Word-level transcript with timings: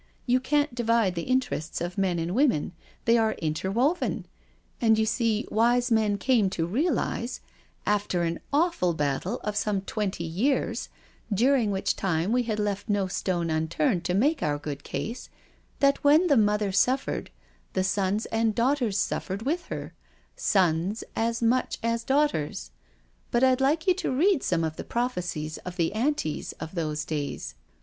"You 0.33 0.39
can't 0.39 0.73
divide 0.73 1.13
the 1.13 1.21
interests 1.29 1.79
of 1.79 1.95
men 1.95 2.17
and 2.17 2.33
women, 2.33 2.71
they 3.05 3.19
are 3.19 3.33
interwoven, 3.33 4.25
and 4.81 4.97
you 4.97 5.05
see 5.05 5.47
wise 5.51 5.91
men 5.91 6.17
came 6.17 6.49
to 6.49 6.63
z64 6.63 6.65
NO 6.65 6.73
SURRENDER 6.75 6.83
realise, 7.01 7.41
after 7.85 8.23
an 8.23 8.39
awful 8.51 8.95
battle 8.95 9.39
of 9.43 9.55
some 9.55 9.81
twenty 9.81 10.23
years, 10.23 10.89
during 11.31 11.69
which 11.69 11.95
time 11.95 12.31
we 12.31 12.41
had 12.41 12.57
left 12.57 12.89
no 12.89 13.05
stone 13.05 13.51
unturned 13.51 14.03
to 14.05 14.15
make 14.15 14.39
good 14.39 14.45
our 14.73 14.75
case, 14.75 15.29
that 15.81 16.03
when 16.03 16.25
the 16.25 16.35
mother 16.35 16.71
suffered, 16.71 17.29
the 17.73 17.83
sons 17.83 18.25
and 18.31 18.55
daughters 18.55 18.97
suffered 18.97 19.43
with 19.43 19.65
her— 19.67 19.93
sons 20.35 21.03
as 21.15 21.43
much 21.43 21.77
as 21.83 22.03
daughters. 22.03 22.71
But 23.29 23.43
I'd 23.43 23.61
like 23.61 23.85
you 23.85 23.93
to 23.93 24.11
read 24.11 24.41
some 24.41 24.63
of 24.63 24.77
the 24.77 24.83
prophecies 24.83 25.59
of 25.59 25.75
the 25.75 25.93
Anti*s 25.93 26.53
of 26.53 26.73
those 26.73 27.05
days. 27.05 27.53